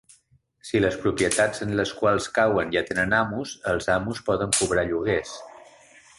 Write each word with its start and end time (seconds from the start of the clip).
Si 0.69 0.79
les 0.83 0.95
propietats 1.03 1.61
en 1.65 1.75
les 1.81 1.91
quals 1.99 2.29
cauen 2.39 2.73
ja 2.77 2.85
tenen 2.89 3.13
amos, 3.19 3.53
els 3.75 3.93
amos 3.99 4.25
poden 4.31 4.59
cobrar 4.63 4.89
lloguers. 4.91 5.37